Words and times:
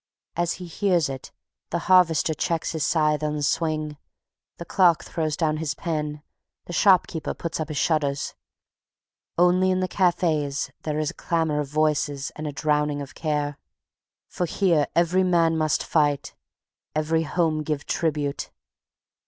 As 0.35 0.53
he 0.53 0.65
hears 0.65 1.09
it 1.09 1.31
the 1.69 1.77
harvester 1.85 2.33
checks 2.33 2.71
his 2.71 2.83
scythe 2.83 3.21
on 3.21 3.35
the 3.35 3.43
swing; 3.43 3.97
the 4.57 4.65
clerk 4.65 5.03
throws 5.03 5.37
down 5.37 5.57
his 5.57 5.75
pen; 5.75 6.23
the 6.65 6.73
shopkeeper 6.73 7.35
puts 7.35 7.59
up 7.59 7.67
his 7.67 7.77
shutters. 7.77 8.33
Only 9.37 9.69
in 9.69 9.79
the 9.79 9.87
cafes 9.87 10.71
there 10.81 10.97
is 10.97 11.11
a 11.11 11.13
clamor 11.13 11.59
of 11.59 11.67
voices 11.67 12.31
and 12.35 12.47
a 12.47 12.51
drowning 12.51 12.99
of 12.99 13.13
care. 13.13 13.59
For 14.27 14.47
here 14.47 14.87
every 14.95 15.23
man 15.23 15.55
must 15.55 15.83
fight, 15.83 16.33
every 16.95 17.21
home 17.21 17.61
give 17.61 17.85
tribute. 17.85 18.49